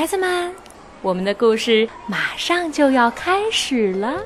[0.00, 0.50] 孩子们，
[1.02, 4.18] 我们的故事马上就要开始了。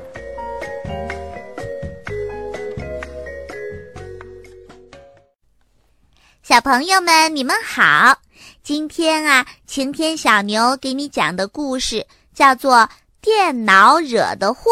[6.45, 8.17] 小朋友们，你们好！
[8.63, 12.77] 今天啊，晴天小牛给你讲的故事叫做
[13.21, 14.71] 《电脑惹的祸》。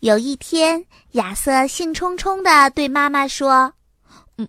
[0.00, 3.70] 有一天，亚瑟兴冲冲地对妈妈说：“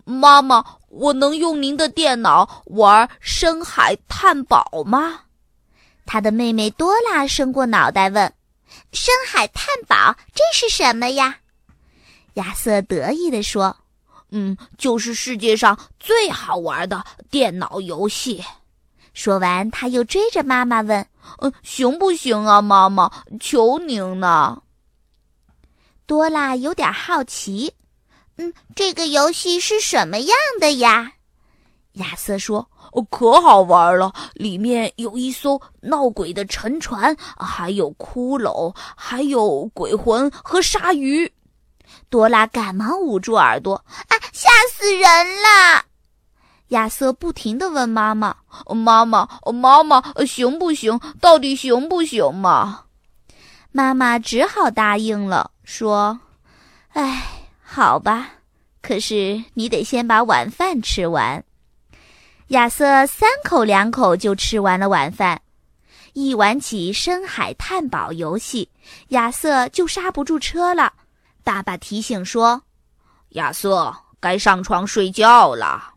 [0.06, 5.20] 妈妈，我能用您的电脑玩深海探宝吗？”
[6.06, 8.32] 他的妹妹多拉伸过脑袋问
[8.92, 11.38] ：“深海探宝这是什么呀？”
[12.34, 13.76] 亚瑟得意地说。
[14.30, 18.44] 嗯，就是世界上最好玩的电脑游戏。
[19.14, 21.06] 说完，他又追着妈妈问
[21.40, 23.10] ：“嗯，行不行啊，妈妈？
[23.40, 24.62] 求您了。”
[26.04, 27.72] 多拉有点好奇
[28.38, 31.12] ：“嗯，这个游戏是什么样的呀？”
[31.94, 41.30] 亚瑟说：“哦，可好玩了，里面有一艘闹鬼的沉船，还有骷髅，还有鬼魂和鲨鱼。”
[42.10, 45.02] 多拉赶忙捂住耳朵，啊，吓死人
[45.42, 45.84] 了！
[46.68, 48.36] 亚瑟不停地问妈妈
[48.76, 51.00] ：“妈妈，妈妈，行不行？
[51.20, 52.84] 到底行不行嘛？”
[53.72, 56.20] 妈妈只好答应了，说
[56.92, 57.37] ：“哎，
[57.70, 58.30] 好吧，
[58.80, 61.44] 可是你得先把晚饭吃完。”
[62.48, 65.42] 亚瑟三口两口就吃完了晚饭。
[66.14, 68.70] 一玩起深海探宝游戏，
[69.08, 70.94] 亚瑟就刹不住车了。
[71.44, 72.62] 爸爸提醒说
[73.36, 75.92] ：“亚瑟，该上床睡觉了。”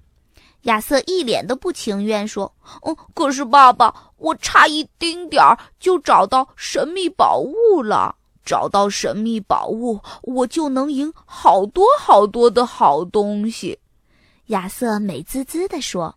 [0.64, 8.18] 亚瑟一脸的不情愿说：“哦，可是爸爸，我差一丁点儿就找到神秘宝物了。
[8.46, 13.80] 找到神秘宝物，我就能赢好多好多的好东西。”
[14.48, 16.16] 亚瑟美滋滋地说。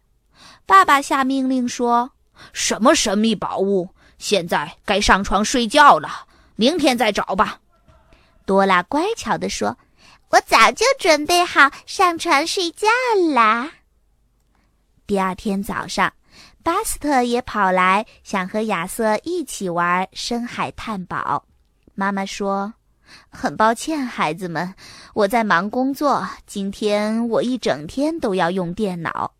[0.67, 2.11] 爸爸下命令说
[2.53, 3.89] ：“什么神秘宝物？
[4.19, 6.27] 现在该上床睡觉了，
[6.57, 7.61] 明天再找吧。”
[8.45, 9.77] 多拉乖巧地说
[10.31, 12.89] ：“我早就准备好上床睡觉
[13.35, 13.71] 啦。”
[15.07, 16.13] 第二天早上，
[16.63, 21.45] 巴斯特也跑来，想和亚瑟一起玩深海探宝。
[21.95, 22.75] 妈妈说
[23.31, 24.75] ：“很抱歉，孩子们，
[25.15, 26.29] 我在忙工作。
[26.47, 29.33] 今天我一整天都要用电脑。”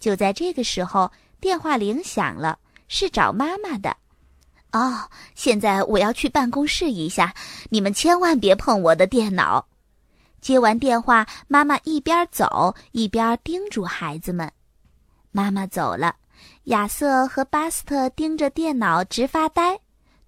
[0.00, 1.10] 就在这个时候，
[1.40, 3.96] 电话铃响了，是找妈妈的。
[4.72, 7.34] 哦，现在我要去办公室一下，
[7.70, 9.66] 你们千万别碰我的电脑。
[10.40, 14.50] 接完电话，妈妈一边走一边叮嘱孩子们。
[15.32, 16.14] 妈妈走了，
[16.64, 19.78] 亚瑟和巴斯特盯着电脑直发呆。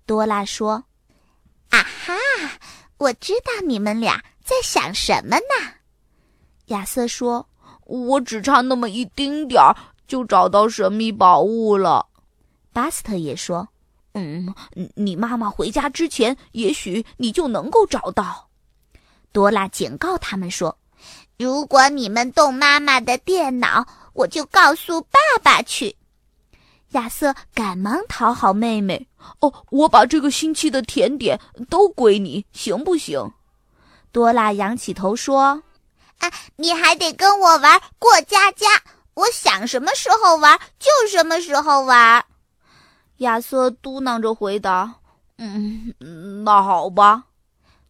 [0.07, 0.83] 多拉说
[1.71, 2.15] ：“啊哈，
[2.99, 5.73] 我知道你们俩在想什么呢。”
[6.67, 7.49] 亚瑟说
[7.87, 9.75] ：“我只差那么一丁点儿
[10.07, 12.07] 就找到神秘宝物了。”
[12.73, 13.69] 巴斯特也说。
[14.15, 14.53] 嗯，
[14.97, 18.49] 你妈妈回家之前，也许你就能够找到。
[19.31, 20.77] 多拉警告他们说
[21.39, 25.95] ：“如果你们动妈妈的电脑，我就告诉爸爸去。”
[26.93, 29.09] 亚瑟赶忙讨好妹妹
[29.41, 31.39] ：“哦，我把这个星期的甜点
[31.69, 33.33] 都归你，行不行？”
[34.11, 35.63] 多拉仰起头说
[36.19, 38.67] ：“啊，你还得跟我玩过家家，
[39.15, 42.25] 我想什么时候玩就什么时候玩。”
[43.19, 44.95] 亚瑟嘟囔着回答
[45.37, 45.93] ：“嗯，
[46.45, 47.25] 那好吧。”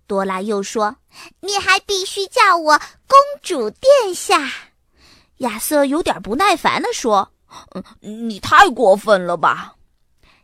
[0.08, 0.96] 多拉又说
[1.40, 4.50] ：“你还必须叫我公主殿下。”
[5.38, 7.30] 亚瑟有点不耐烦地说
[7.74, 7.82] ：“嗯，
[8.28, 9.74] 你太过分了吧！”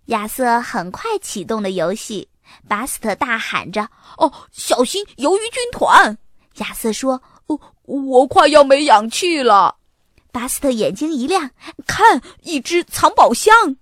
[0.07, 2.29] 亚瑟很快启动了游戏，
[2.69, 3.89] 巴斯特大喊着
[4.19, 6.19] ：“哦，小心鱿鱼军团！”
[6.57, 9.77] 亚瑟说：“哦，我快要没氧气了。”
[10.31, 11.51] 巴斯特眼睛一亮
[11.87, 13.77] ：“看，一只藏宝箱！”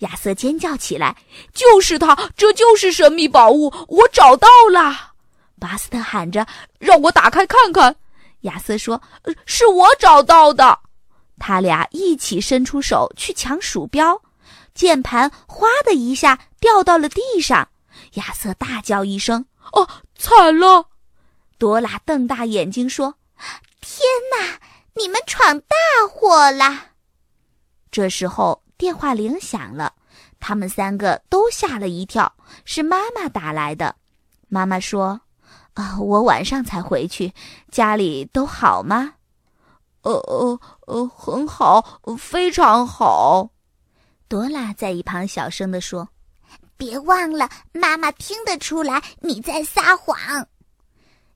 [0.00, 1.16] 亚瑟尖叫起来
[1.54, 5.14] ：“就是它，这就是神秘宝物，我找到了！”
[5.58, 6.46] 巴斯特喊着
[6.78, 7.96] ：“让我打开看看。”
[8.42, 9.00] 亚瑟说
[9.46, 10.78] ：“是我找到的。”
[11.38, 14.22] 他俩一起伸出手去抢鼠标，
[14.74, 17.68] 键盘哗的一下掉到了地上。
[18.14, 20.86] 亚瑟大叫一声：“哦，惨了！”
[21.58, 23.14] 多拉瞪大眼睛说
[23.80, 24.06] ：“天
[24.36, 24.60] 哪，
[24.94, 25.76] 你们闯大
[26.10, 26.88] 祸了！”
[27.90, 28.62] 这时候。
[28.78, 29.92] 电话铃响了，
[30.40, 33.94] 他们三个都吓了一跳，是妈妈打来的。
[34.48, 35.20] 妈妈说
[35.74, 37.32] ：“啊，我晚上才回去，
[37.70, 39.14] 家里都好吗
[40.02, 43.50] ？”“呃呃呃，很好，非常好。”
[44.28, 46.08] 多拉在一旁小声地说
[46.76, 50.16] ：“别忘了，妈妈听得出来你在撒谎。”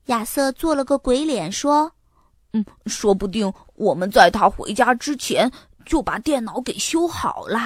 [0.06, 1.90] 亚瑟做了个鬼脸说
[2.52, 5.50] ：“嗯，说不定我们在他回家之前。”
[5.86, 7.60] 就把电脑给修好了。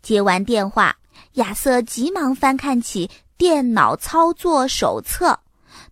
[0.00, 0.96] 接完电话，
[1.32, 5.38] 亚瑟急忙翻看起电脑操作手册。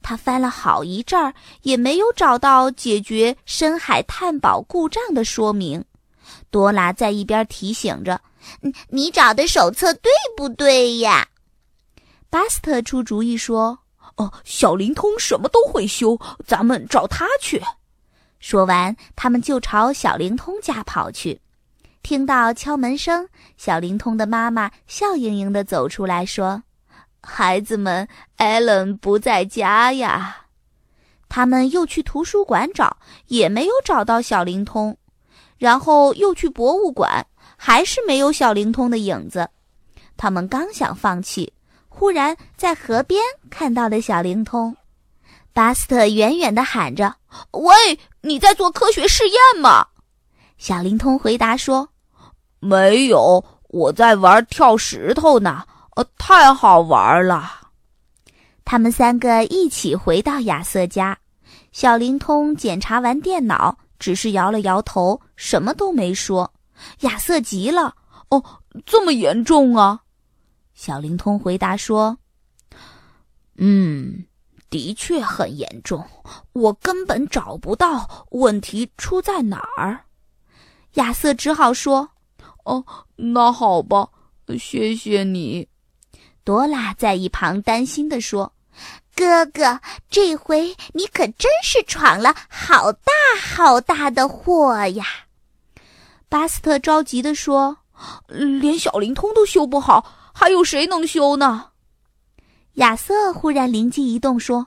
[0.04, 5.82] 他翻了好一阵儿，也没有找到解决深海探宝故障的说明。
[6.50, 8.20] 多拉在一边提醒着
[8.90, 11.26] ：“你找的手册对不对呀？”
[12.28, 13.78] 巴斯特出主意说
[14.16, 17.62] ：“哦，小灵通什么都会修，咱们找他去。”
[18.40, 21.40] 说完，他们就朝小灵通家跑去。
[22.02, 23.26] 听到敲门声，
[23.56, 26.62] 小灵通的妈妈笑盈盈地走出来说。
[27.26, 28.06] 孩子们，
[28.36, 30.36] 艾伦不在家呀。
[31.28, 34.96] 他们又去图书馆找，也没有找到小灵通。
[35.56, 37.26] 然后又去博物馆，
[37.56, 39.48] 还是没有小灵通的影子。
[40.16, 41.52] 他们刚想放弃，
[41.88, 44.76] 忽然在河边看到了小灵通。
[45.52, 47.14] 巴斯特远远地喊着
[47.52, 49.86] ：“喂，你在做科学试验吗？”
[50.58, 51.88] 小灵通回答说
[52.60, 55.64] ：“没有，我在玩跳石头呢。”
[55.96, 57.70] 呃，太好玩了！
[58.64, 61.18] 他们三个一起回到亚瑟家。
[61.70, 66.52] 小灵通检查完电脑，只是摇了摇头，什么都没说。
[67.00, 67.94] 亚瑟急了
[68.30, 68.42] ：“哦，
[68.86, 70.00] 这么严重啊？”
[70.74, 72.16] 小灵通回答说
[73.58, 74.24] ：“嗯，
[74.70, 76.04] 的确很严重，
[76.52, 80.00] 我根本找不到问题出在哪儿。”
[80.94, 82.08] 亚瑟只好说
[82.64, 82.84] ：“哦，
[83.16, 84.08] 那好吧，
[84.58, 85.68] 谢谢你。”
[86.44, 88.52] 多拉在一旁担心地说
[89.16, 89.80] ：“哥哥，
[90.10, 95.04] 这回你可真是闯了好大好大的祸呀！”
[96.28, 97.78] 巴斯特着急地说
[98.28, 100.04] ：“连小灵通都修不好，
[100.34, 101.70] 还有谁能修呢？”
[102.74, 104.66] 亚瑟忽然灵机一动说：“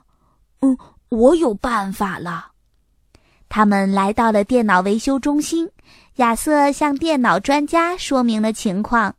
[0.60, 0.76] 嗯，
[1.10, 2.52] 我有办法了。”
[3.50, 5.70] 他们来到了电脑维修中心，
[6.16, 9.14] 亚瑟向电脑专家说明了情况。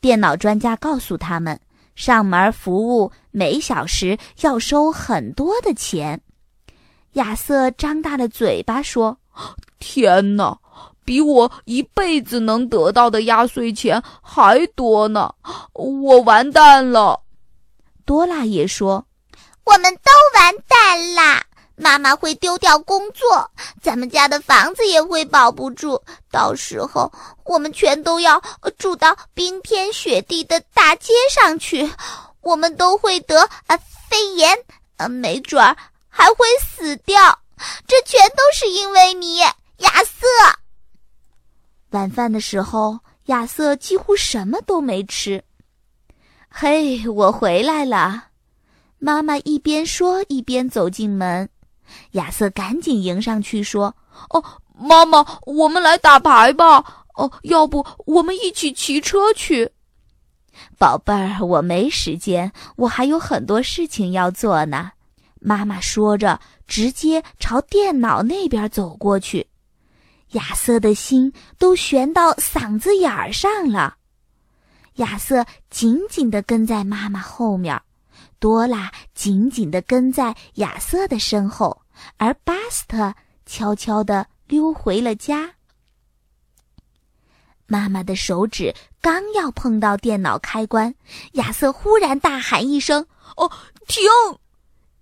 [0.00, 1.60] 电脑专家告诉他们。
[1.94, 6.20] 上门服务每小时要收很多的钱。
[7.12, 9.16] 亚瑟张大了嘴巴说
[9.78, 10.58] ：“天哪，
[11.04, 15.32] 比我一辈子能得到的压岁钱还多呢！
[15.74, 17.20] 我完蛋了。”
[18.04, 19.06] 多拉也说
[19.64, 21.44] ：“我们都完蛋啦！”
[21.76, 23.50] 妈妈会丢掉工作，
[23.82, 26.00] 咱们家的房子也会保不住。
[26.30, 27.12] 到时候
[27.44, 28.40] 我们全都要
[28.78, 31.90] 住到冰天雪地的大街上去，
[32.42, 33.76] 我们都会得啊
[34.08, 34.56] 肺炎，
[34.96, 35.76] 呃，没准儿
[36.08, 37.38] 还会死掉。
[37.86, 39.54] 这全都是因为你，亚
[40.04, 40.26] 瑟。
[41.90, 45.42] 晚饭的时候，亚瑟几乎什么都没吃。
[46.48, 48.26] 嘿，我回来了！
[48.98, 51.48] 妈妈一边说一边走进门。
[52.12, 53.94] 亚瑟赶紧迎上去说
[54.30, 54.44] ：“哦，
[54.78, 57.04] 妈妈，我们来打牌吧。
[57.14, 59.70] 哦，要不我们一起骑车去？”
[60.78, 64.92] 宝贝儿，我没时间，我还有很多事情要做呢。
[65.40, 69.46] 妈妈说着，直接朝电脑那边走过去。
[70.30, 73.96] 亚瑟的心都悬到嗓子眼儿上了。
[74.96, 77.80] 亚瑟紧紧地跟在妈妈后面。
[78.40, 81.80] 多拉紧紧地跟在亚瑟的身后，
[82.16, 83.14] 而巴斯特
[83.46, 85.50] 悄悄地溜回了家。
[87.66, 90.94] 妈妈的手指刚要碰到电脑开关，
[91.32, 93.04] 亚瑟忽然大喊一声
[93.36, 93.50] ：“哦，
[93.88, 94.04] 停！”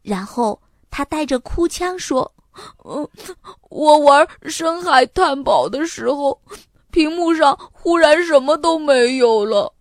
[0.02, 2.32] 然后他带着哭腔说
[2.84, 3.08] ：“嗯，
[3.68, 6.40] 我玩深海探宝的时候，
[6.92, 9.72] 屏幕上忽然什么都没有了，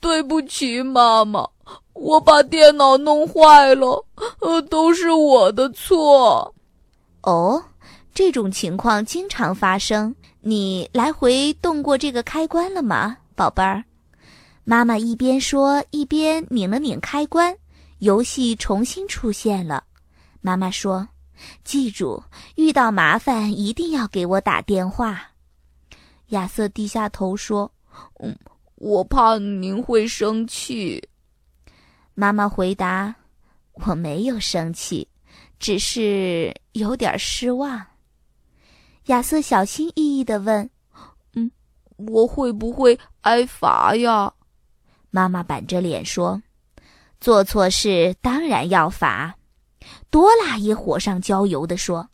[0.00, 1.46] 对不起，妈妈。”
[1.92, 4.04] 我把电脑弄坏了，
[4.40, 6.54] 呃，都是我的错。
[7.22, 7.62] 哦，
[8.14, 10.14] 这种情况经常发生。
[10.40, 13.84] 你来回动过这个开关了吗，宝贝儿？
[14.64, 17.56] 妈妈一边说一边拧了拧开关，
[17.98, 19.84] 游戏重新出现了。
[20.40, 21.06] 妈妈说
[21.62, 22.20] ：“记住，
[22.56, 25.22] 遇到麻烦一定要给我打电话。”
[26.30, 27.70] 亚瑟低下头说
[28.18, 28.36] ：“嗯，
[28.76, 31.00] 我怕您会生气。”
[32.14, 33.14] 妈妈回答
[33.86, 35.08] ：“我没有生气，
[35.58, 37.84] 只是有点失望。”
[39.06, 40.68] 亚瑟小心翼翼地问
[41.34, 41.50] ：“嗯，
[41.96, 44.32] 我会不会挨罚呀？”
[45.10, 46.42] 妈妈板着脸说
[47.20, 49.34] ：“做错事当然要罚。”
[50.10, 52.10] 多拉也火上浇油地说：“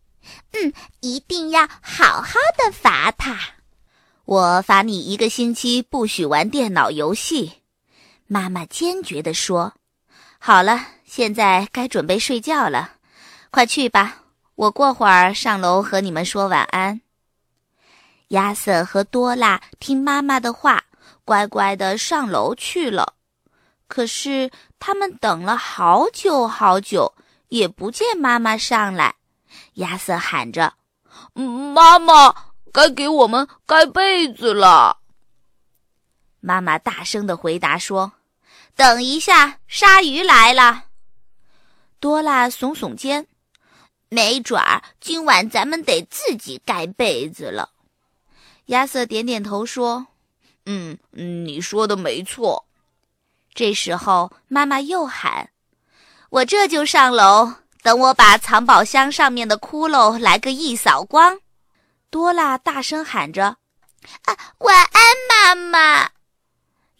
[0.53, 3.39] 嗯，一定要好好的罚他。
[4.25, 7.53] 我罚你一个星期不许玩电脑游戏。”
[8.29, 9.75] 妈妈坚决地说。
[10.39, 12.93] 好了，现在该准备睡觉了，
[13.51, 14.23] 快去吧。
[14.55, 17.01] 我过会儿上楼和你们说晚安。
[18.29, 20.85] 亚瑟和多拉听妈妈的话，
[21.25, 23.15] 乖乖的上楼去了。
[23.87, 27.15] 可是他们等了好久好久，
[27.49, 29.15] 也不见妈妈上来。
[29.75, 30.75] 亚瑟喊着
[31.33, 32.35] ：“妈妈，
[32.73, 34.99] 该给我们盖被子了。”
[36.41, 38.13] 妈妈大声的回答说
[38.79, 40.85] ：“等一下，鲨鱼来了。”
[41.99, 43.27] 多拉耸耸肩
[44.09, 47.71] ：“没准儿今晚咱们得自己盖被子了。”
[48.67, 50.07] 亚瑟点点头说
[50.67, 52.67] ：“嗯，你说的没错。”
[53.53, 55.51] 这时候，妈妈又喊
[56.31, 61.41] ：“我这就上楼，等我把藏宝箱上面的窟窿来个一扫光。”
[62.11, 63.57] 多拉大声喊着
[64.23, 66.11] ：“啊，晚安，妈妈！”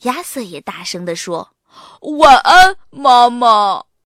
[0.03, 1.53] 亚瑟也大声地说
[2.01, 3.83] ：“晚安，妈妈。”